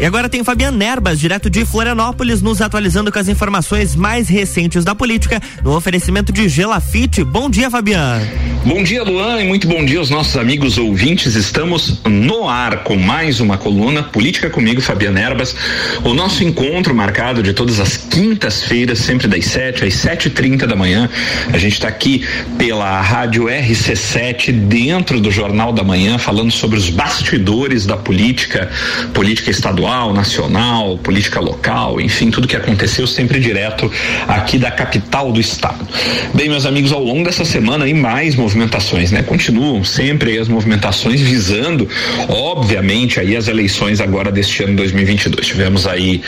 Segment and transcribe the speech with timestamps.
[0.00, 4.82] E agora tem Fabiano Nerbas, direto de Florianópolis, nos atualizando com as informações mais recentes
[4.82, 7.22] da política, no oferecimento de Gelafite.
[7.22, 8.26] Bom dia, Fabiano.
[8.64, 11.34] Bom dia, Luan, e muito bom dia aos nossos amigos ouvintes.
[11.34, 15.54] Estamos no ar com mais uma coluna Política comigo, Fabiano Erbas.
[16.02, 21.10] O nosso encontro marcado de todas as quintas-feiras, sempre das 7 às 7h30 da manhã.
[21.52, 22.26] A gente está aqui
[22.56, 28.70] pela Rádio RC7, dentro do Jornal da Manhã, falando sobre os bastidores da política,
[29.12, 33.90] política estadual, nacional, política local, enfim, tudo que aconteceu sempre direto
[34.28, 35.86] aqui da capital do estado.
[36.32, 39.22] Bem, meus amigos, ao longo dessa semana, aí mais movimentações, né?
[39.22, 41.88] Continuam sempre as movimentações visando,
[42.28, 45.44] obviamente, aí as eleições agora deste ano 2022.
[45.44, 46.22] Tivemos aí,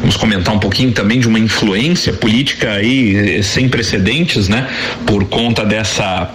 [0.00, 4.68] vamos comentar um pouquinho também de uma influência política aí eh, sem precedentes, né?
[5.06, 6.30] Por conta dessa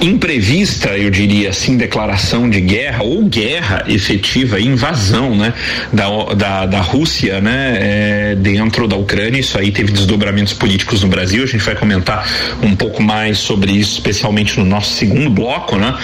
[0.00, 5.54] imprevista, eu diria assim, declaração de guerra ou guerra efetiva, invasão, né?
[5.92, 7.78] Da, da, da Rússia, né?
[7.80, 9.40] É, dentro da Ucrânia.
[9.40, 11.42] Isso aí teve desdobramentos políticos no Brasil.
[11.42, 12.26] A gente vai comentar
[12.62, 15.94] um pouco mais sobre isso, especialmente no nosso segundo bloco, né?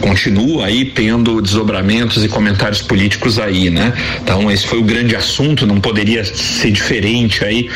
[0.00, 3.92] Continua aí tendo desdobramentos e comentários políticos aí, né?
[4.22, 7.68] Então esse foi o grande assunto, não poderia ser diferente aí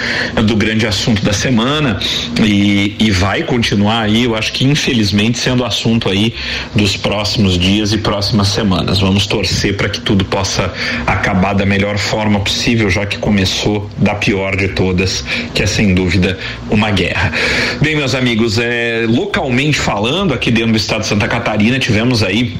[0.44, 1.98] do grande assunto da semana
[2.42, 6.34] e, e vai continuar aí, eu acho que infelizmente sendo assunto aí
[6.74, 9.00] dos próximos dias e próximas semanas.
[9.00, 10.72] Vamos torcer para que tudo possa
[11.06, 15.24] acabar da melhor forma possível, já que começou da pior de todas,
[15.54, 16.38] que é sem dúvida
[16.70, 17.32] uma guerra.
[17.80, 22.22] Bem, meus amigos, é localmente falando falando aqui dentro do estado de Santa Catarina, tivemos
[22.22, 22.56] aí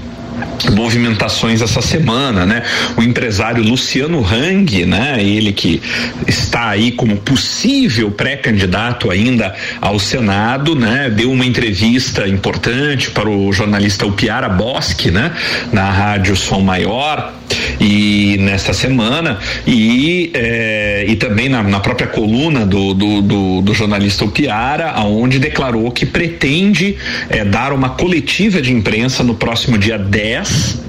[0.73, 2.63] movimentações essa semana, né?
[2.97, 5.17] O empresário Luciano Hang, né?
[5.21, 5.81] Ele que
[6.27, 11.11] está aí como possível pré-candidato ainda ao Senado, né?
[11.11, 15.33] Deu uma entrevista importante para o jornalista Upiara Bosque, né?
[15.73, 17.33] Na rádio Som Maior
[17.79, 23.75] e nesta semana e eh, e também na, na própria coluna do, do, do, do
[23.75, 26.97] jornalista Upiara, aonde declarou que pretende
[27.29, 30.24] eh, dar uma coletiva de imprensa no próximo dia 10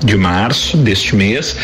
[0.04, 1.56] de março deste mês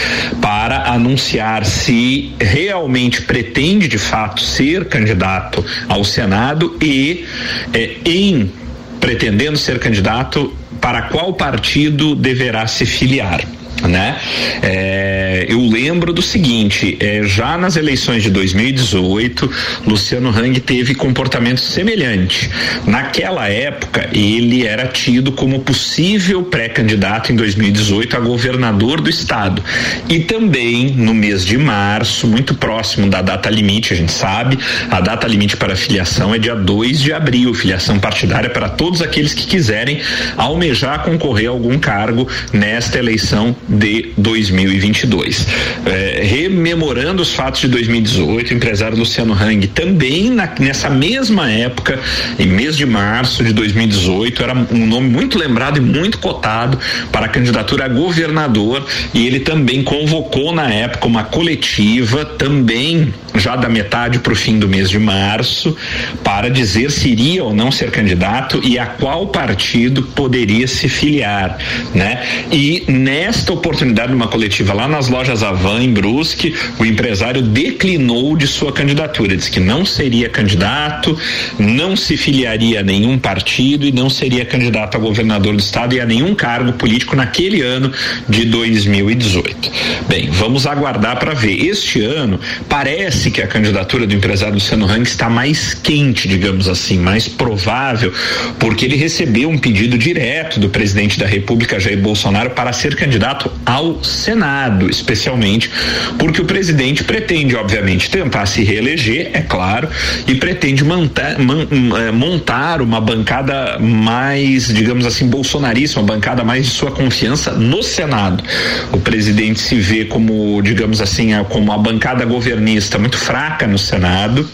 [0.41, 7.25] para anunciar se realmente pretende de fato ser candidato ao Senado e
[7.73, 8.51] eh, em
[8.99, 13.41] pretendendo ser candidato para qual partido deverá se filiar
[13.87, 14.17] né?
[14.61, 19.51] É, eu lembro do seguinte, é, já nas eleições de 2018,
[19.85, 22.49] Luciano Hang teve comportamento semelhante.
[22.85, 29.63] Naquela época, ele era tido como possível pré-candidato em 2018 a governador do estado.
[30.09, 34.57] E também no mês de março, muito próximo da data limite, a gente sabe,
[34.89, 39.33] a data limite para filiação é dia 2 de abril, filiação partidária para todos aqueles
[39.33, 40.01] que quiserem
[40.37, 45.47] almejar concorrer a algum cargo nesta eleição de 2022.
[45.85, 51.99] É, rememorando os fatos de 2018, o empresário Luciano Hang também na, nessa mesma época,
[52.37, 56.77] em mês de março de 2018, era um nome muito lembrado e muito cotado
[57.11, 63.55] para a candidatura a governador e ele também convocou na época uma coletiva também já
[63.55, 65.75] da metade para o fim do mês de março
[66.23, 71.57] para dizer se iria ou não ser candidato e a qual partido poderia se filiar,
[71.93, 72.23] né?
[72.51, 78.47] E nesta oportunidade, numa coletiva lá nas lojas Avan, em Brusque, o empresário declinou de
[78.47, 79.35] sua candidatura.
[79.35, 81.17] Disse que não seria candidato,
[81.57, 86.01] não se filiaria a nenhum partido e não seria candidato a governador do estado e
[86.01, 87.91] a nenhum cargo político naquele ano
[88.27, 89.71] de 2018.
[90.07, 91.65] Bem, vamos aguardar para ver.
[91.65, 96.97] Este ano parece que a candidatura do empresário Luciano Hang está mais quente, digamos assim,
[96.97, 98.11] mais provável,
[98.57, 103.51] porque ele recebeu um pedido direto do presidente da República, Jair Bolsonaro, para ser candidato
[103.65, 105.69] ao Senado, especialmente
[106.17, 109.87] porque o presidente pretende, obviamente, tentar se reeleger, é claro,
[110.27, 116.71] e pretende montar, eh, montar uma bancada mais, digamos assim, bolsonarista, uma bancada mais de
[116.71, 118.43] sua confiança no Senado.
[118.91, 124.47] O presidente se vê como, digamos assim, como a bancada governista muito fraca no Senado,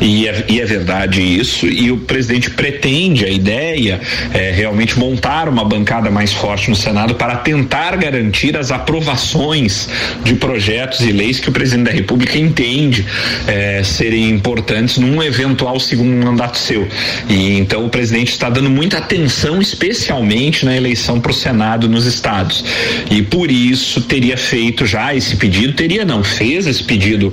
[0.00, 4.00] e é, e é verdade isso, e o presidente pretende a ideia
[4.32, 9.88] é realmente montar uma bancada mais forte no Senado para tentar garantir as aprovações
[10.24, 13.06] de projetos e leis que o presidente da República entende
[13.46, 16.88] é, serem importantes num eventual segundo mandato seu.
[17.28, 22.06] E então o presidente está dando muita atenção, especialmente na eleição para o Senado nos
[22.06, 22.64] estados.
[23.08, 27.32] E por isso teria feito já esse pedido, teria não, fez esse pedido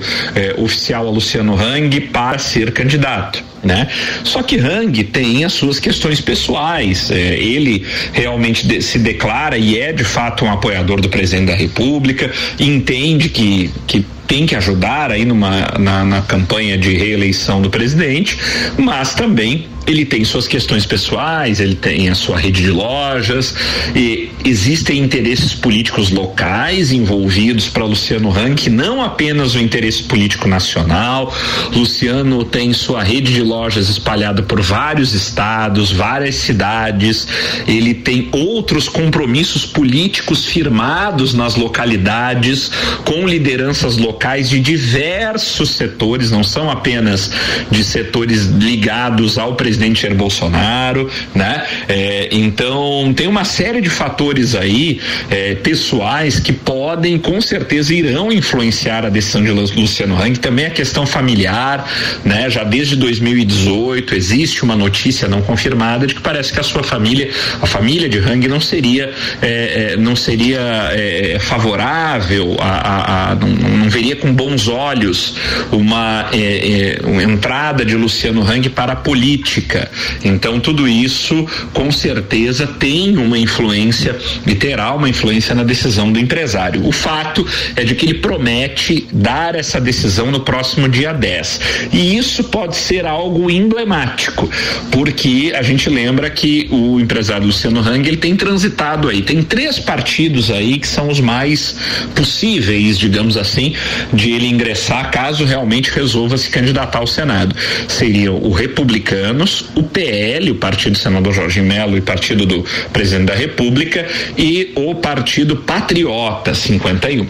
[0.51, 3.43] é, oficial a Luciano Hang para ser candidato.
[3.63, 3.87] né?
[4.23, 7.11] Só que Hang tem as suas questões pessoais.
[7.11, 11.55] É, ele realmente de, se declara e é de fato um apoiador do presidente da
[11.55, 17.69] República, entende que, que tem que ajudar aí numa, na, na campanha de reeleição do
[17.69, 18.37] presidente,
[18.77, 23.55] mas também ele tem suas questões pessoais, ele tem a sua rede de lojas
[23.95, 31.33] e existem interesses políticos locais envolvidos para Luciano Rank, não apenas o interesse político nacional.
[31.73, 37.27] Luciano tem sua rede de lojas espalhada por vários estados, várias cidades.
[37.67, 42.71] Ele tem outros compromissos políticos firmados nas localidades
[43.03, 47.31] com lideranças locais de diversos setores, não são apenas
[47.69, 51.65] de setores ligados ao presidente presidente Jair Bolsonaro, né?
[51.87, 58.31] É, então tem uma série de fatores aí é, pessoais que podem, com certeza, irão
[58.31, 60.37] influenciar a decisão de Luciano Hang.
[60.39, 61.89] Também a questão familiar,
[62.25, 62.49] né?
[62.49, 67.29] Já desde 2018 existe uma notícia não confirmada de que parece que a sua família,
[67.61, 73.35] a família de Hang, não seria é, é não seria é, favorável a, a, a
[73.35, 75.35] não, não, veria com bons olhos
[75.71, 79.89] uma, é, uma entrada de Luciano Hang para a política política.
[80.23, 86.19] Então, tudo isso, com certeza, tem uma influência e terá uma influência na decisão do
[86.19, 86.85] empresário.
[86.85, 91.89] O fato é de que ele promete dar essa decisão no próximo dia 10.
[91.93, 94.49] E isso pode ser algo emblemático,
[94.91, 99.79] porque a gente lembra que o empresário Luciano Hang ele tem transitado aí, tem três
[99.79, 101.75] partidos aí que são os mais
[102.15, 103.73] possíveis, digamos assim,
[104.13, 107.55] de ele ingressar caso realmente resolva se candidatar ao Senado.
[107.87, 113.27] Seriam o Republicanos, o PL, o Partido do Senador Jorge Melo e Partido do Presidente
[113.27, 114.07] da República,
[114.37, 117.27] e o Partido Patriota 51.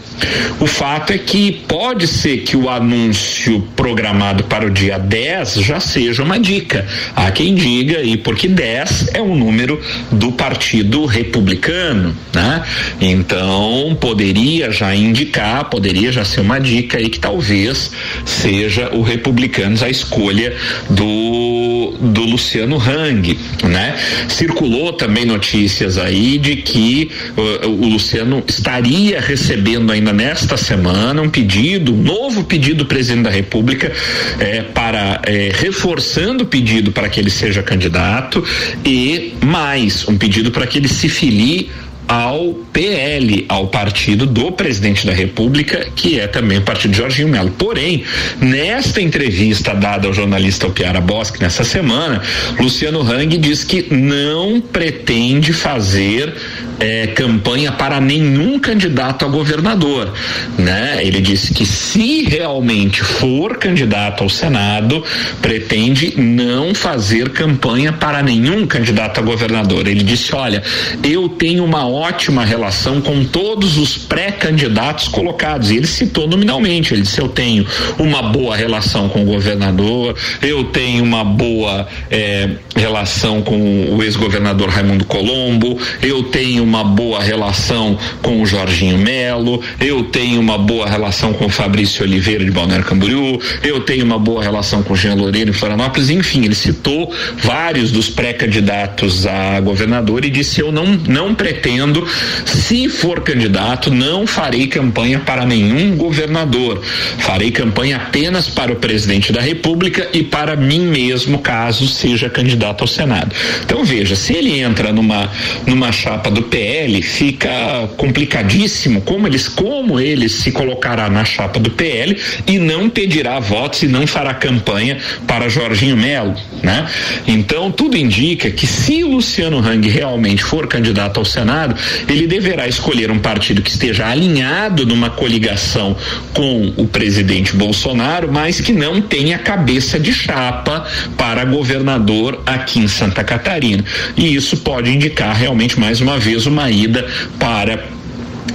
[0.59, 5.79] O fato é que pode ser que o anúncio programado para o dia 10 já
[5.79, 6.85] seja uma dica.
[7.15, 9.81] Há quem diga, e porque 10 é o número
[10.11, 12.63] do Partido Republicano, né?
[12.99, 17.91] Então poderia já indicar, poderia já ser uma dica aí que talvez
[18.25, 20.55] seja o Republicanos a escolha
[20.89, 23.95] do do Luciano Hang, né?
[24.27, 31.29] Circulou também notícias aí de que uh, o Luciano estaria recebendo ainda nesta semana um
[31.29, 33.91] pedido, um novo pedido do presidente da República
[34.39, 38.43] eh, para eh, reforçando o pedido para que ele seja candidato
[38.85, 41.69] e mais um pedido para que ele se filie
[42.07, 47.29] ao PL, ao partido do presidente da República, que é também o partido de Jorginho
[47.29, 47.51] Melo.
[47.51, 48.03] Porém,
[48.39, 52.21] nesta entrevista dada ao jornalista Piara Bosque nessa semana,
[52.59, 56.33] Luciano Hang diz que não pretende fazer
[56.81, 60.11] é, campanha para nenhum candidato a governador,
[60.57, 60.97] né?
[61.01, 65.03] Ele disse que se realmente for candidato ao Senado,
[65.41, 69.87] pretende não fazer campanha para nenhum candidato a governador.
[69.87, 70.63] Ele disse: olha,
[71.03, 75.69] eu tenho uma ótima relação com todos os pré-candidatos colocados.
[75.69, 76.95] E ele citou nominalmente.
[76.95, 77.65] Ele disse: eu tenho
[77.99, 84.69] uma boa relação com o governador, eu tenho uma boa é, relação com o ex-governador
[84.69, 90.87] Raimundo Colombo, eu tenho uma boa relação com o Jorginho Melo, eu tenho uma boa
[90.87, 94.95] relação com o Fabrício Oliveira de Balneário Camboriú, eu tenho uma boa relação com o
[94.95, 100.71] Jean Loureiro em Florianópolis, enfim, ele citou vários dos pré-candidatos a governador e disse eu
[100.71, 102.07] não não pretendo,
[102.45, 106.81] se for candidato, não farei campanha para nenhum governador.
[107.17, 112.81] Farei campanha apenas para o presidente da República e para mim mesmo, caso seja candidato
[112.81, 113.35] ao Senado.
[113.65, 115.29] Então veja, se ele entra numa
[115.65, 116.60] numa chapa do PL,
[117.01, 117.49] fica
[117.97, 123.83] complicadíssimo como eles como ele se colocará na chapa do PL e não pedirá votos
[123.83, 126.87] e não fará campanha para Jorginho Melo, né?
[127.27, 131.75] Então tudo indica que se Luciano Hang realmente for candidato ao Senado,
[132.07, 135.95] ele deverá escolher um partido que esteja alinhado numa coligação
[136.33, 140.85] com o presidente Bolsonaro, mas que não tenha cabeça de chapa
[141.17, 143.83] para governador aqui em Santa Catarina.
[144.15, 147.05] E isso pode indicar realmente mais uma vez uma ida
[147.39, 148.00] para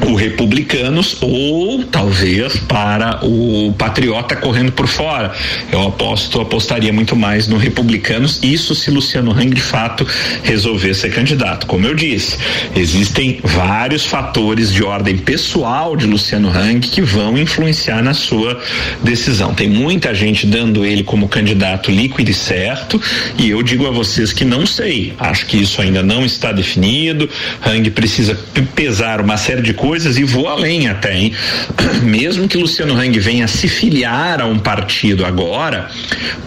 [0.04, 5.32] o Republicanos ou talvez para o Patriota correndo por fora.
[5.72, 10.06] Eu aposto, apostaria muito mais no Republicanos, isso se Luciano Hang de fato
[10.42, 11.66] resolver ser candidato.
[11.66, 12.38] Como eu disse,
[12.74, 18.60] existem vários fatores de ordem pessoal de Luciano Hang que vão influenciar na sua
[19.02, 19.54] decisão.
[19.54, 23.00] Tem muita gente dando ele como candidato líquido e certo,
[23.38, 25.14] e eu digo a vocês que não sei.
[25.18, 27.28] Acho que isso ainda não está definido.
[27.64, 28.38] Hang precisa
[28.74, 31.32] pesar uma série de coisas coisas e vou além até, hein?
[32.02, 35.88] Mesmo que Luciano Hang venha se filiar a um partido agora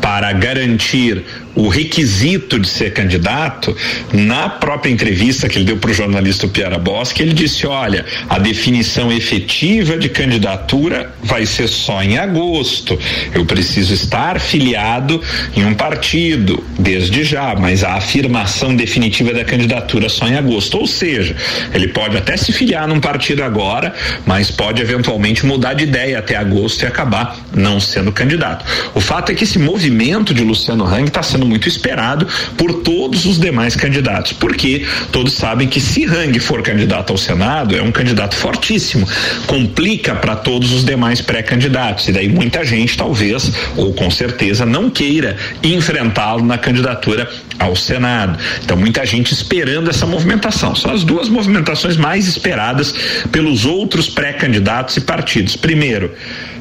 [0.01, 1.23] para garantir
[1.59, 3.75] o requisito de ser candidato,
[4.13, 8.39] na própria entrevista que ele deu para o jornalista Piara Bosque, ele disse: olha, a
[8.39, 12.97] definição efetiva de candidatura vai ser só em agosto.
[13.33, 15.21] Eu preciso estar filiado
[15.53, 20.77] em um partido, desde já, mas a afirmação definitiva da candidatura só em agosto.
[20.77, 21.35] Ou seja,
[21.73, 23.93] ele pode até se filiar num partido agora,
[24.25, 28.63] mas pode eventualmente mudar de ideia até agosto e acabar não sendo candidato.
[28.95, 32.27] O fato é que esse movimento de Luciano Hang está sendo muito esperado
[32.57, 37.75] por todos os demais candidatos, porque todos sabem que se Hang for candidato ao Senado,
[37.75, 39.07] é um candidato fortíssimo,
[39.47, 44.89] complica para todos os demais pré-candidatos, e daí muita gente talvez, ou com certeza, não
[44.89, 48.39] queira enfrentá-lo na candidatura ao Senado.
[48.63, 50.73] Então, muita gente esperando essa movimentação.
[50.75, 52.93] São as duas movimentações mais esperadas
[53.31, 55.55] pelos outros pré-candidatos e partidos.
[55.55, 56.13] Primeiro,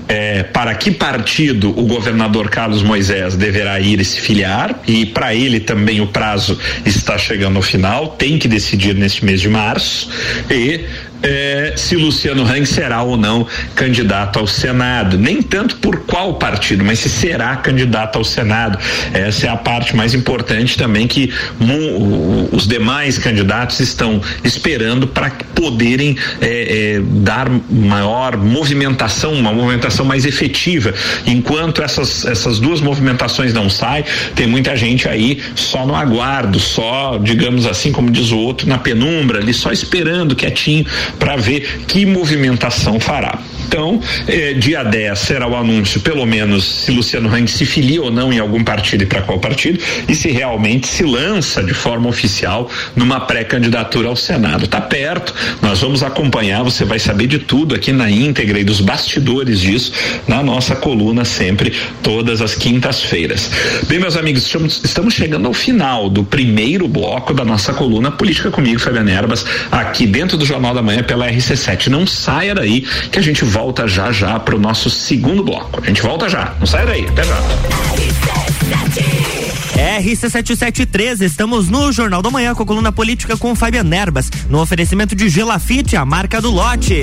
[0.08, 4.80] é, para que partido o governador Carlos Moisés deverá ir e se filiar?
[4.86, 9.40] E para ele também o prazo está chegando ao final, tem que decidir neste mês
[9.40, 10.08] de março.
[10.50, 10.86] E
[11.22, 15.18] é, se Luciano Hang será ou não candidato ao Senado.
[15.18, 18.78] Nem tanto por qual partido, mas se será candidato ao Senado.
[19.12, 21.32] Essa é a parte mais importante também que
[22.52, 26.46] os demais candidatos estão esperando para poderem é,
[26.96, 30.94] é, dar maior movimentação, uma movimentação mais efetiva.
[31.26, 37.18] Enquanto essas, essas duas movimentações não saem, tem muita gente aí só no aguardo, só,
[37.18, 40.86] digamos assim, como diz o outro, na penumbra, ali só esperando quietinho
[41.18, 43.38] para ver que movimentação fará.
[43.68, 48.10] Então, eh, dia 10 será o anúncio, pelo menos, se Luciano Hang se filia ou
[48.10, 52.08] não em algum partido e para qual partido, e se realmente se lança de forma
[52.08, 54.64] oficial numa pré-candidatura ao Senado.
[54.64, 58.80] Está perto, nós vamos acompanhar, você vai saber de tudo aqui na íntegra e dos
[58.80, 59.92] bastidores disso
[60.26, 63.50] na nossa coluna sempre, todas as quintas-feiras.
[63.86, 64.50] Bem, meus amigos,
[64.82, 70.06] estamos, chegando ao final do primeiro bloco da nossa coluna Política Comigo, Fabiana Erbas, aqui
[70.06, 71.88] dentro do Jornal da Manhã pela RC7.
[71.88, 75.80] Não saia daí que a gente volta já já para o nosso segundo bloco.
[75.82, 77.36] A gente volta já, não saia daí, até já.
[80.00, 85.16] RC773, estamos no Jornal da Manhã com a coluna política com Fabiana Erbas, no oferecimento
[85.16, 87.02] de Gelafite, a marca do lote.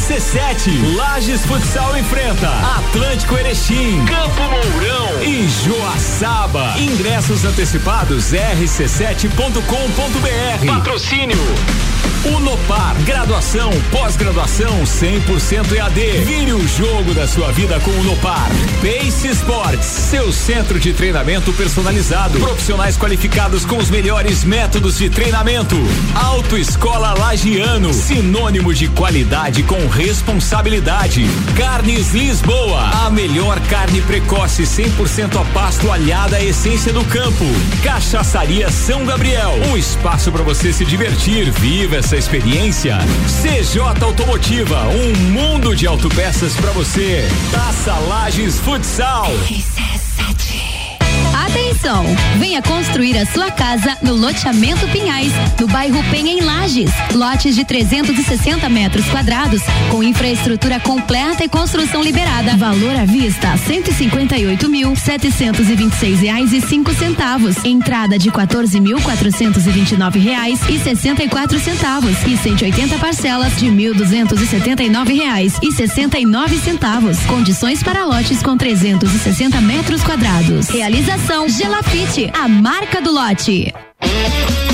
[0.00, 0.96] RC7.
[0.96, 6.74] Lages Futsal enfrenta Atlântico Erechim, Campo Mourão e Joaçaba.
[6.78, 10.66] Ingressos antecipados rc7.com.br.
[10.66, 11.36] Patrocínio
[12.24, 16.00] Unopar, graduação, pós-graduação 100% EAD.
[16.26, 18.50] Vire o jogo da sua vida com o Unopar.
[18.82, 22.38] Pace Sports, seu centro de treinamento personalizado.
[22.38, 25.76] Profissionais qualificados com os melhores métodos de treinamento.
[26.14, 31.26] Autoescola Lagiano, sinônimo de qualidade com responsabilidade.
[31.56, 37.44] Carnes Lisboa, a melhor carne precoce 100% a pasto alhada à essência do campo.
[37.82, 41.50] Cachaçaria São Gabriel, um espaço para você se divertir.
[41.50, 42.98] Viva essa experiência.
[43.42, 47.28] CJ Automotiva, um mundo de autopeças para você.
[47.52, 49.26] Taça Lages Futsal.
[51.80, 52.04] Atenção!
[52.38, 56.90] Venha construir a sua casa no loteamento Pinhais, no bairro Penha em Lages.
[57.14, 62.56] Lotes de 360 metros quadrados, com infraestrutura completa e construção liberada.
[62.56, 67.56] Valor à vista: 158 mil setecentos e vinte e seis reais e cinco centavos.
[67.64, 72.16] Entrada de 14 mil quatrocentos e vinte e nove reais e sessenta e quatro centavos
[72.26, 76.58] e 180 parcelas de mil duzentos e setenta e nove reais e sessenta e nove
[76.58, 77.18] centavos.
[77.20, 80.68] Condições para lotes com 360 metros quadrados.
[80.68, 83.72] Realização Gelafite, a marca do lote.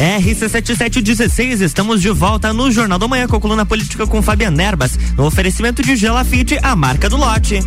[0.00, 4.56] RC7 RC7716, estamos de volta no Jornal da Manhã com a coluna política com Fabiana
[4.56, 7.58] Nerbas, no oferecimento de Gelafite, a marca do lote.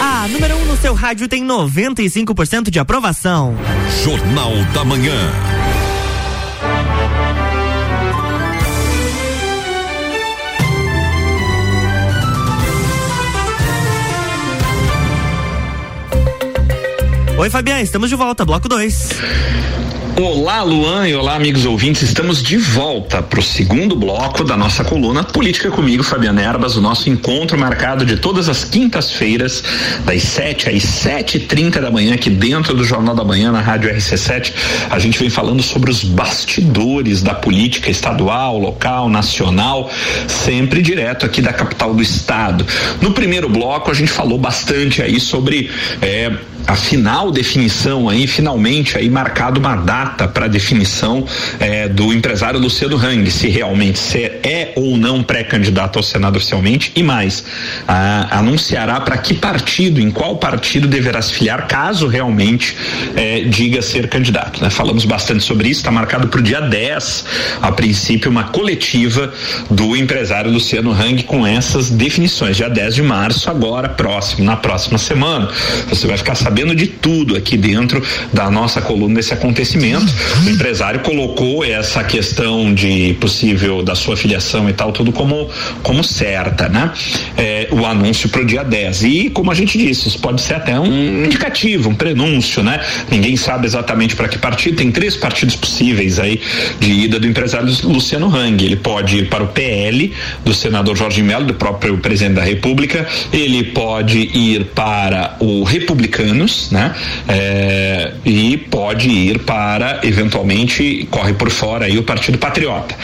[0.00, 3.54] A número 1 um no seu rádio tem 95% de aprovação.
[4.02, 5.63] Jornal da Manhã.
[17.36, 19.08] Oi, Fabiana, estamos de volta, bloco 2.
[20.16, 22.02] Olá, Luan e olá, amigos ouvintes.
[22.02, 26.80] Estamos de volta para o segundo bloco da nossa coluna Política comigo, Fabiana Erbas, o
[26.80, 29.64] nosso encontro marcado de todas as quintas-feiras,
[30.04, 34.52] das 7 às 7h30 da manhã, aqui dentro do Jornal da Manhã, na Rádio RC7.
[34.88, 39.90] A gente vem falando sobre os bastidores da política estadual, local, nacional,
[40.28, 42.64] sempre direto aqui da capital do estado.
[43.00, 45.68] No primeiro bloco, a gente falou bastante aí sobre.
[46.00, 46.32] É,
[46.66, 51.24] a final definição aí, finalmente aí marcado uma data para definição
[51.60, 56.90] eh, do empresário Luciano Hang, se realmente ser é ou não pré-candidato ao Senado oficialmente
[56.96, 57.44] e mais,
[58.30, 62.76] anunciará para que partido, em qual partido deverá se filiar caso realmente
[63.14, 64.62] eh, diga ser candidato.
[64.62, 64.70] Né?
[64.70, 67.26] Falamos bastante sobre isso, está marcado para o dia 10,
[67.60, 69.32] a princípio, uma coletiva
[69.70, 74.96] do empresário Luciano Hang com essas definições, dia 10 de março, agora próximo, na próxima
[74.96, 75.48] semana.
[75.88, 78.00] Você vai ficar sabendo sabendo de tudo aqui dentro
[78.32, 80.06] da nossa coluna desse acontecimento.
[80.46, 85.50] O empresário colocou essa questão de possível da sua filiação e tal, tudo como,
[85.82, 86.92] como certa, né?
[87.36, 89.02] É, o anúncio para o dia 10.
[89.02, 92.80] E, como a gente disse, isso pode ser até um indicativo, um prenúncio, né?
[93.10, 94.76] Ninguém sabe exatamente para que partido.
[94.76, 96.40] Tem três partidos possíveis aí
[96.78, 98.64] de ida do empresário Luciano Hang.
[98.64, 100.12] Ele pode ir para o PL
[100.44, 103.08] do senador Jorge Melo, do próprio presidente da República.
[103.32, 106.94] Ele pode ir para o Republicano né?
[107.28, 112.94] É, e pode ir para, eventualmente, corre por fora aí o Partido Patriota.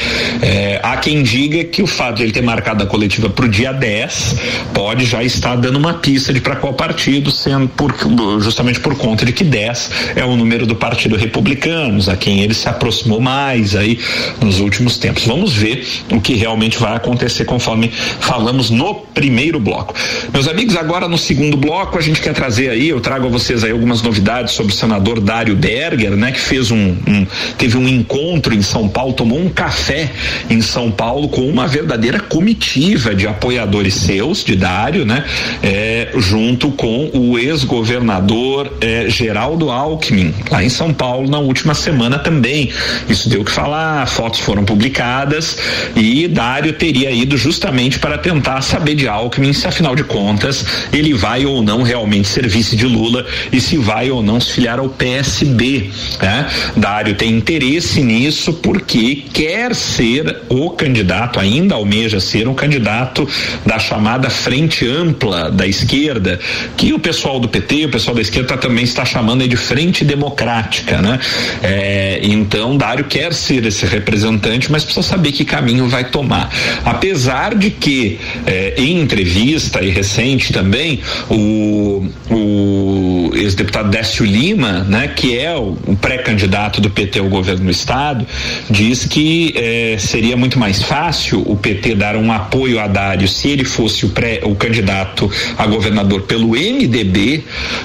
[0.43, 3.49] É, há quem diga que o fato de ele ter marcado a coletiva para o
[3.49, 4.37] dia 10
[4.75, 7.95] pode já estar dando uma pista de para qual partido, sendo por,
[8.41, 12.55] justamente por conta de que 10 é o número do Partido Republicanos, a quem ele
[12.55, 13.99] se aproximou mais aí
[14.41, 15.25] nos últimos tempos.
[15.27, 17.89] Vamos ver o que realmente vai acontecer conforme
[18.21, 19.95] falamos no primeiro bloco.
[20.33, 23.71] Meus amigos, agora no segundo bloco a gente quer trazer aí, eu trago vocês aí
[23.71, 28.55] algumas novidades sobre o senador Dário Berger, né, que fez um, um, teve um encontro
[28.55, 30.11] em São Paulo, tomou um café
[30.49, 35.25] em São Paulo com uma verdadeira comitiva de apoiadores seus, de Dário, né,
[35.63, 42.19] é, junto com o ex-governador é, Geraldo Alckmin, lá em São Paulo na última semana
[42.19, 42.71] também.
[43.09, 45.57] Isso deu o que falar, fotos foram publicadas
[45.97, 51.15] e Dário teria ido justamente para tentar saber de Alckmin se afinal de contas ele
[51.15, 53.20] vai ou não realmente ser vice de Lula
[53.53, 55.91] E se vai ou não se filiar ao PSB.
[56.21, 56.49] Né?
[56.77, 63.29] Dário tem interesse nisso porque quer ser o candidato, ainda almeja ser um candidato
[63.65, 66.39] da chamada frente ampla da esquerda,
[66.77, 71.01] que o pessoal do PT, o pessoal da esquerda também está chamando de frente democrática,
[71.01, 71.19] né?
[71.63, 76.51] É, então Dário quer ser esse representante, mas precisa saber que caminho vai tomar.
[76.85, 85.09] Apesar de que é, em entrevista e recente também o, o ex-deputado Décio Lima, né,
[85.09, 88.27] que é o, o pré-candidato do PT ao governo do estado,
[88.69, 93.49] diz que eh, seria muito mais fácil o PT dar um apoio a Dário se
[93.49, 97.45] ele fosse o, pré, o candidato a governador pelo MDB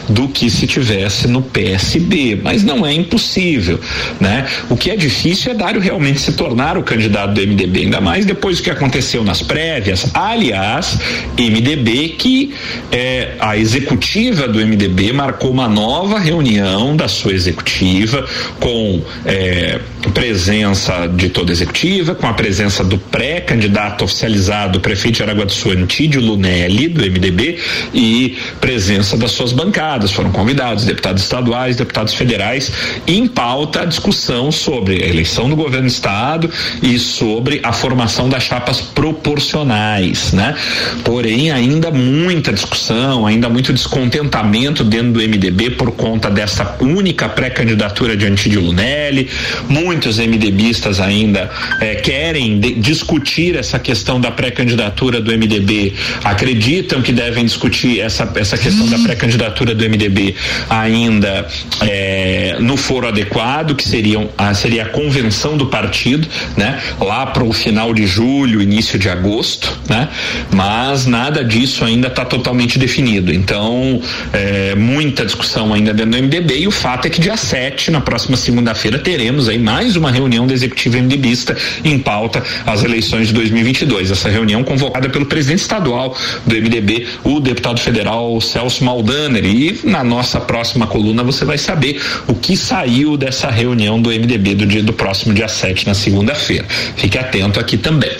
[0.10, 3.80] do que se tivesse no PSB, mas não é impossível,
[4.20, 4.46] né?
[4.70, 8.26] O que é difícil é Dário realmente se tornar o candidato do MDB, ainda mais
[8.26, 10.08] depois do que aconteceu nas prévias.
[10.14, 10.98] Aliás,
[11.38, 12.54] MDB que
[12.92, 18.24] eh, a executiva do MDB marcou uma nova reunião da sua executiva
[18.60, 19.80] com é,
[20.14, 25.52] presença de toda a executiva, com a presença do pré-candidato oficializado, prefeito de Aragua do
[25.52, 27.58] Sul, Antídio Lunelli, do MDB,
[27.94, 30.12] e presença das suas bancadas.
[30.12, 32.72] Foram convidados deputados estaduais, deputados federais,
[33.08, 36.50] em pauta a discussão sobre a eleição do governo do estado
[36.84, 40.56] e sobre a formação das chapas proporcionais, né?
[41.04, 48.16] Porém, ainda muita discussão, ainda muito descontentamento dentro do MDB por conta dessa única pré-candidatura
[48.16, 49.30] de Antídio Lunelli,
[49.68, 51.50] muito muitos MDBistas ainda
[51.80, 58.30] é, querem de, discutir essa questão da pré-candidatura do MDB, acreditam que devem discutir essa,
[58.36, 60.36] essa questão da pré-candidatura do MDB
[60.70, 61.48] ainda
[61.82, 66.80] é, no foro adequado, que seriam, a, seria a convenção do partido, né?
[67.00, 70.10] Lá para o final de julho, início de agosto, né?
[70.54, 73.34] Mas nada disso ainda está totalmente definido.
[73.34, 74.02] Então,
[74.34, 74.76] é,
[75.06, 78.36] muita discussão ainda dentro do MDB e o fato é que dia 7, na próxima
[78.36, 84.10] segunda-feira, teremos aí mais uma reunião da executiva MDBista em pauta as eleições de 2022.
[84.10, 89.46] Essa reunião convocada pelo presidente estadual do MDB, o deputado federal Celso Maldaner.
[89.46, 94.56] E na nossa próxima coluna você vai saber o que saiu dessa reunião do MDB
[94.56, 96.66] do dia do próximo dia 7, na segunda-feira.
[96.98, 98.12] Fique atento aqui também.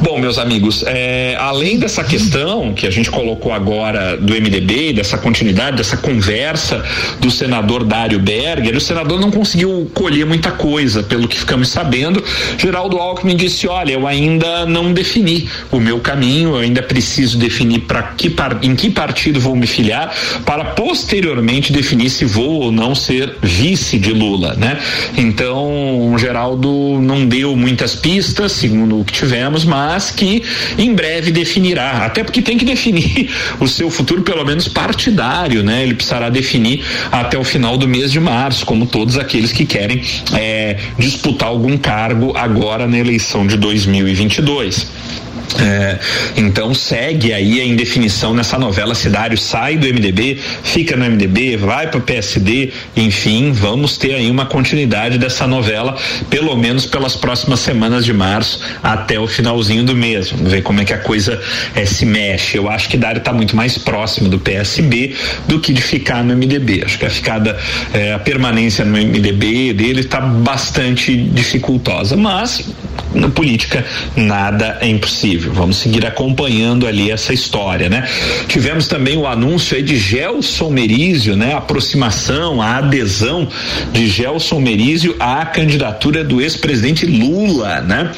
[0.00, 5.18] Bom, meus amigos, é, além dessa questão que a gente colocou agora do MDB, dessa
[5.18, 6.84] continuidade, dessa conversa
[7.20, 12.22] do senador Dário Berger, o senador não conseguiu colher muita coisa, pelo que ficamos sabendo.
[12.58, 17.80] Geraldo Alckmin disse: Olha, eu ainda não defini o meu caminho, eu ainda preciso definir
[17.80, 22.94] para que em que partido vou me filiar, para posteriormente definir se vou ou não
[22.94, 24.78] ser vice de Lula, né?
[25.16, 30.42] Então, o Geraldo não deu muitas pistas, segundo o que tivemos, mas que
[30.76, 35.82] em breve definirá, até porque tem que definir o seu futuro, pelo menos partidário, né?
[35.82, 40.02] Ele precisará definir até o final do mês de março, como todos aqueles que querem
[40.34, 44.86] é, disputar algum cargo agora na eleição de 2022.
[45.60, 45.98] É,
[46.36, 48.94] então segue aí a indefinição nessa novela.
[48.94, 54.30] Cidário sai do MDB, fica no MDB, vai para o PSD, enfim, vamos ter aí
[54.30, 55.96] uma continuidade dessa novela,
[56.30, 60.30] pelo menos pelas próximas semanas de março até o finalzinho do mês.
[60.30, 61.40] Vamos ver como é que a coisa
[61.74, 62.56] é, se mexe.
[62.56, 65.14] Eu acho que Dário está muito mais próximo do PSB
[65.48, 66.82] do que de ficar no MDB.
[66.84, 67.58] Acho que a ficada,
[67.92, 72.70] é, a permanência no MDB dele está bastante dificultosa, mas
[73.14, 73.84] na política
[74.16, 75.41] nada é impossível.
[75.50, 78.08] Vamos seguir acompanhando ali essa história, né?
[78.48, 81.54] Tivemos também o anúncio aí de Gelson Merizio, né?
[81.54, 83.48] A aproximação, a adesão
[83.92, 88.10] de Gelson Merizio à candidatura do ex-presidente Lula, né?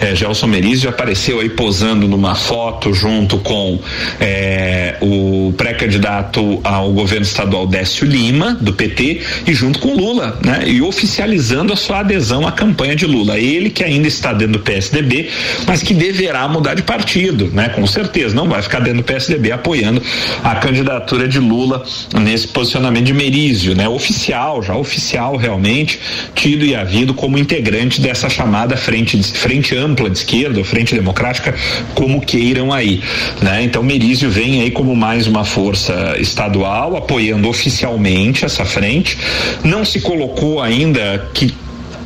[0.00, 3.78] É, Gelson Merizio apareceu aí posando numa foto junto com
[4.20, 10.64] é, o pré-candidato ao governo estadual Décio Lima, do PT, e junto com Lula, né?
[10.66, 13.38] E oficializando a sua adesão à campanha de Lula.
[13.38, 15.28] Ele que ainda está dentro do PSDB,
[15.66, 17.68] mas que deverá mudar de partido, né?
[17.68, 20.02] Com certeza, não vai ficar dentro do PSDB apoiando
[20.42, 21.84] a candidatura de Lula
[22.20, 23.88] nesse posicionamento de Merizio, né?
[23.88, 26.00] Oficial, já oficial realmente,
[26.34, 31.54] tido e havido como integrante dessa chamada frente, frente ampla de esquerda, ou frente democrática,
[31.94, 33.02] como queiram aí,
[33.40, 33.62] né?
[33.62, 39.16] Então Merizio vem aí como mais uma força estadual apoiando oficialmente essa frente,
[39.62, 41.54] não se colocou ainda que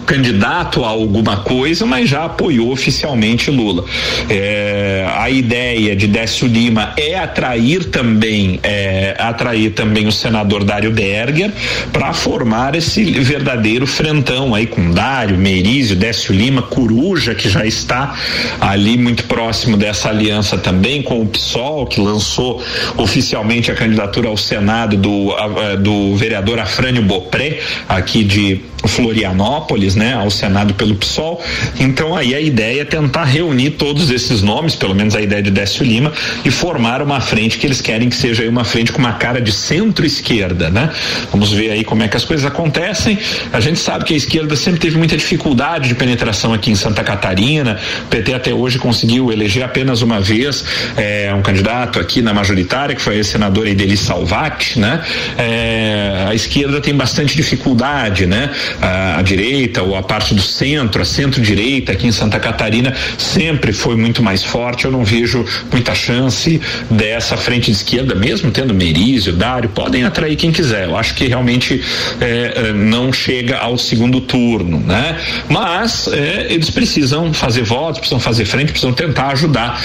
[0.06, 3.84] candidato a alguma coisa, mas já apoiou oficialmente Lula.
[4.28, 10.90] É, a ideia de Décio Lima é atrair também, é, atrair também o senador Dário
[10.90, 11.50] Berger
[11.92, 18.14] para formar esse verdadeiro frentão aí com Dário, Merizio, Décio Lima, Coruja, que já está
[18.60, 22.62] ali muito próximo dessa aliança também com o PSOL, que lançou
[22.96, 25.34] oficialmente a candidatura ao Senado do,
[25.80, 31.42] do vereador Afrânio Bopré, aqui de Florianópolis, né, ao Senado pelo PSOL.
[31.78, 35.50] Então aí a ideia é tentar reunir todos esses nomes, pelo menos a ideia de
[35.50, 36.12] Décio Lima,
[36.44, 39.52] e formar uma frente que eles querem que seja uma frente com uma cara de
[39.52, 40.90] centro-esquerda, né?
[41.30, 43.18] Vamos ver aí como é que as coisas acontecem.
[43.52, 47.02] A gente sabe que a esquerda sempre teve muita dificuldade de penetração aqui em Santa
[47.04, 47.78] Catarina.
[48.04, 50.64] O PT até hoje conseguiu eleger apenas uma vez
[50.96, 55.02] é, um candidato aqui na majoritária, que foi a senadora Ideli Salvati, né?
[55.38, 58.50] É, a esquerda tem bastante dificuldade, né?
[58.80, 63.96] A, direita ou a parte do centro, a centro-direita aqui em Santa Catarina sempre foi
[63.96, 64.84] muito mais forte.
[64.84, 70.36] Eu não vejo muita chance dessa frente de esquerda, mesmo tendo Merizio, Dário, podem atrair
[70.36, 70.86] quem quiser.
[70.86, 71.82] Eu acho que realmente
[72.20, 75.18] é, é não chega ao segundo turno, né?
[75.48, 79.80] Mas é, eles precisam fazer votos, precisam fazer frente, precisam tentar ajudar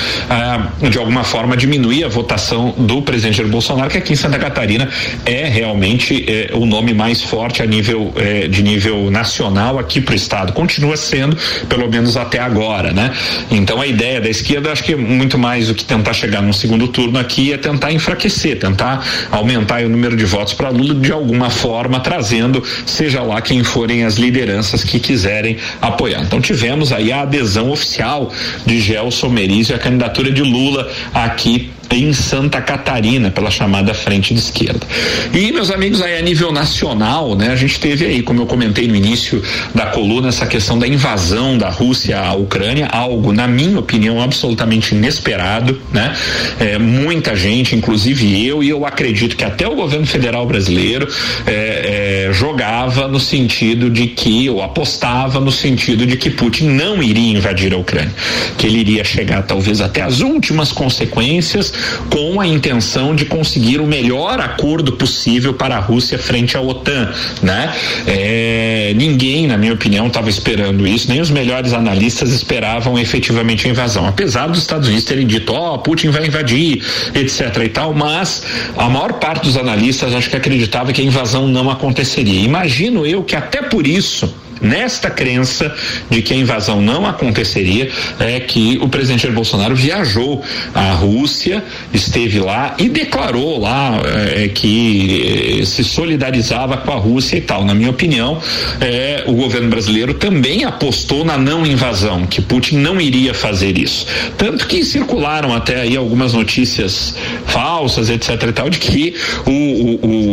[0.90, 4.40] de alguma forma a diminuir a votação do presidente Jair Bolsonaro, que aqui em Santa
[4.40, 4.90] Catarina
[5.26, 8.14] é realmente o nome mais forte a nível
[8.50, 10.54] de nível nível nacional aqui para o estado.
[10.54, 11.36] Continua sendo,
[11.68, 13.12] pelo menos até agora, né?
[13.50, 16.54] Então a ideia da esquerda, acho que é muito mais do que tentar chegar num
[16.54, 21.12] segundo turno aqui é tentar enfraquecer, tentar aumentar o número de votos para Lula de
[21.12, 26.22] alguma forma, trazendo, seja lá quem forem as lideranças que quiserem apoiar.
[26.22, 28.32] Então tivemos aí a adesão oficial
[28.66, 34.40] de Gelson Merizio à candidatura de Lula aqui em Santa Catarina, pela chamada frente de
[34.40, 34.86] esquerda.
[35.34, 38.88] E, meus amigos, aí a nível nacional, né, a gente teve aí, como eu comentei
[38.88, 39.42] no início
[39.74, 44.94] da coluna, essa questão da invasão da Rússia à Ucrânia, algo, na minha opinião, absolutamente
[44.94, 46.14] inesperado, né?
[46.60, 51.08] É, muita gente, inclusive eu, e eu acredito que até o governo federal brasileiro
[51.46, 57.02] é, é, jogava no sentido de que, ou apostava no sentido de que Putin não
[57.02, 58.14] iria invadir a Ucrânia,
[58.58, 61.74] que ele iria chegar talvez até as últimas consequências
[62.10, 67.12] com a intenção de conseguir o melhor acordo possível para a Rússia frente à OTAN,
[67.42, 67.74] né?
[68.06, 73.70] É, ninguém, na minha opinião, estava esperando isso, nem os melhores analistas esperavam efetivamente a
[73.70, 77.94] invasão, apesar dos Estados Unidos terem dito, ó, oh, Putin vai invadir, etc e tal,
[77.94, 78.44] mas
[78.78, 82.42] a maior parte dos analistas acho que acreditava que a invasão não aconteceria.
[82.42, 85.74] Imagino eu que até por isso nesta crença
[86.10, 87.90] de que a invasão não aconteceria,
[88.20, 90.44] é que o presidente Jair Bolsonaro viajou
[90.74, 94.00] à Rússia, esteve lá e declarou lá
[94.36, 97.66] é, que é, se solidarizava com a Rússia e tal.
[97.66, 98.40] Na minha opinião,
[98.82, 104.06] é, o governo brasileiro também apostou na não invasão, que Putin não iria fazer isso.
[104.38, 107.16] Tanto que circularam até aí algumas notícias
[107.46, 108.44] falsas, etc.
[108.44, 109.16] e tal, de que
[109.46, 110.27] o, o,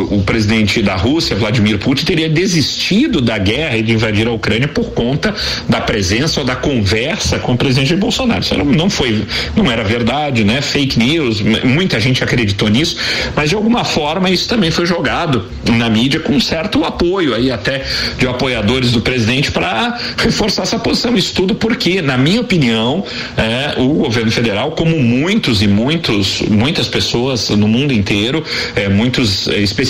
[0.00, 4.68] o, presidente da Rússia, Vladimir Putin, teria desistido da guerra e de invadir a Ucrânia
[4.68, 5.34] por conta
[5.68, 8.40] da presença ou da conversa com o presidente Bolsonaro.
[8.40, 9.24] Isso não foi,
[9.56, 10.60] não era verdade, né?
[10.60, 12.96] Fake news, muita gente acreditou nisso,
[13.34, 17.84] mas de alguma forma isso também foi jogado na mídia com certo apoio aí até
[18.18, 21.16] de apoiadores do presidente para reforçar essa posição.
[21.16, 23.04] Isso tudo porque, na minha opinião,
[23.36, 28.42] é, o governo federal, como muitos e muitos, muitas pessoas no mundo inteiro,
[28.74, 29.83] é, muitos é, especialistas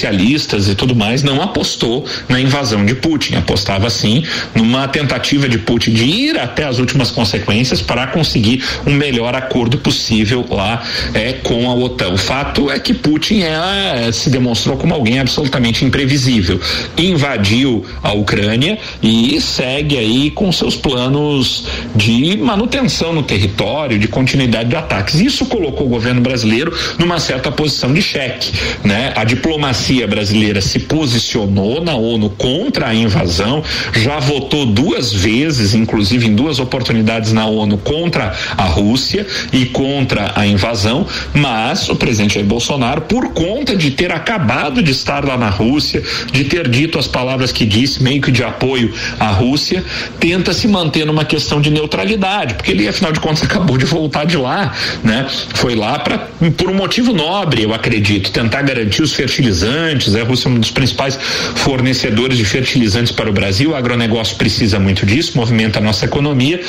[0.69, 4.23] e tudo mais, não apostou na invasão de Putin, apostou estava sim
[4.55, 9.79] numa tentativa de Putin de ir até as últimas consequências para conseguir um melhor acordo
[9.79, 10.83] possível lá
[11.15, 12.11] é, com a OTAN.
[12.11, 16.61] O fato é que Putin é, se demonstrou como alguém absolutamente imprevisível.
[16.99, 24.69] Invadiu a Ucrânia e segue aí com seus planos de manutenção no território, de continuidade
[24.69, 25.21] de ataques.
[25.21, 28.53] Isso colocou o governo brasileiro numa certa posição de cheque,
[28.85, 29.13] né?
[29.17, 36.27] A diplomacia brasileira se posicionou na ONU contra a invasão já votou duas vezes, inclusive
[36.27, 42.35] em duas oportunidades na ONU, contra a Rússia e contra a invasão, mas o presidente
[42.35, 46.99] Jair Bolsonaro, por conta de ter acabado de estar lá na Rússia, de ter dito
[46.99, 49.85] as palavras que disse, meio que de apoio à Rússia,
[50.18, 54.25] tenta se manter numa questão de neutralidade, porque ele, afinal de contas, acabou de voltar
[54.25, 55.27] de lá, né?
[55.55, 56.18] Foi lá para
[56.57, 59.74] por um motivo nobre, eu acredito, tentar garantir os fertilizantes.
[59.75, 61.19] A Rússia é um dos principais
[61.55, 66.61] fornecedores de fertilizantes para o Brasil, o agronegócio precisa muito disso, movimenta a nossa economia,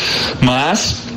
[0.41, 1.14] mas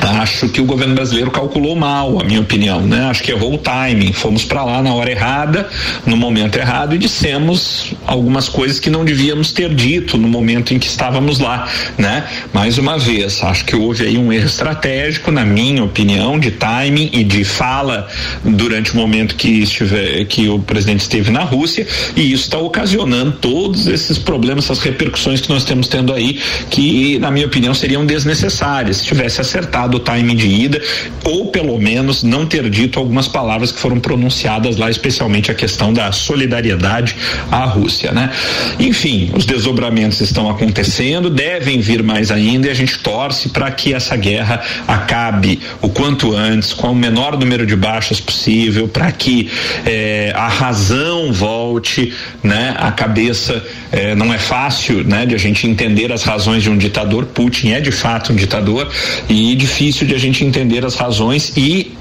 [0.00, 3.06] Acho que o governo brasileiro calculou mal, a minha opinião, né?
[3.06, 4.12] Acho que errou o timing.
[4.12, 5.68] Fomos para lá na hora errada,
[6.06, 10.78] no momento errado e dissemos algumas coisas que não devíamos ter dito no momento em
[10.78, 12.24] que estávamos lá, né?
[12.52, 17.10] Mais uma vez, acho que houve aí um erro estratégico, na minha opinião, de timing
[17.12, 18.08] e de fala
[18.44, 23.32] durante o momento que estiver, que o presidente esteve na Rússia e isso está ocasionando
[23.32, 28.06] todos esses problemas, essas repercussões que nós temos tendo aí, que na minha opinião seriam
[28.06, 28.98] desnecessárias.
[28.98, 30.80] Se tivesse acertado do time de ida,
[31.24, 35.92] ou pelo menos não ter dito algumas palavras que foram pronunciadas lá, especialmente a questão
[35.92, 37.16] da solidariedade
[37.50, 38.30] à Rússia, né?
[38.78, 43.94] Enfim, os desdobramentos estão acontecendo, devem vir mais ainda e a gente torce para que
[43.94, 49.50] essa guerra acabe o quanto antes, com o menor número de baixas possível, para que
[49.86, 52.74] eh, a razão volte, né?
[52.78, 55.26] A cabeça eh, não é fácil, né?
[55.26, 57.26] De a gente entender as razões de um ditador.
[57.26, 58.90] Putin é de fato um ditador
[59.28, 61.96] e difícil difícil de a gente entender as razões e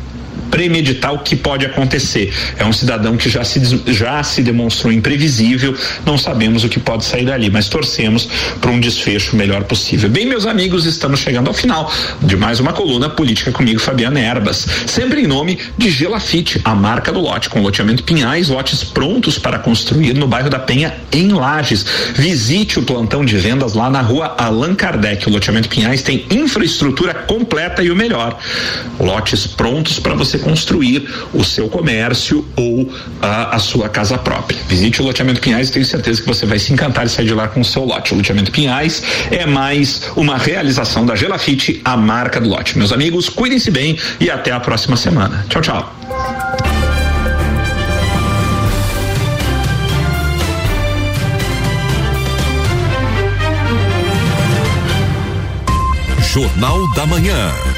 [0.50, 2.34] premeditar o que pode acontecer.
[2.58, 7.06] É um cidadão que já se, já se demonstrou imprevisível, não sabemos o que pode
[7.06, 8.28] sair dali, mas torcemos
[8.60, 10.10] para um desfecho melhor possível.
[10.10, 14.68] Bem, meus amigos, estamos chegando ao final de mais uma coluna Política comigo, Fabiana Erbas.
[14.86, 19.60] Sempre em nome de Gelafite, a marca do lote, com loteamento Pinhais, lotes prontos para
[19.60, 21.86] construir no bairro da Penha, em Lages.
[22.16, 25.28] Visite o plantão de vendas lá na rua Allan Kardec.
[25.28, 28.38] O loteamento Pinhais tem infraestrutura completa e o melhor.
[29.00, 32.90] Lotes prontos para você construir o seu comércio ou
[33.22, 34.58] a, a sua casa própria.
[34.68, 37.34] Visite o loteamento Pinhais e tenho certeza que você vai se encantar e sair de
[37.34, 38.14] lá com o seu lote.
[38.14, 42.78] O loteamento Pinhais é mais uma realização da Gelafite, a marca do lote.
[42.78, 45.46] Meus amigos, cuidem-se bem e até a próxima semana.
[45.50, 45.96] Tchau, tchau.
[56.22, 57.77] Jornal da Manhã.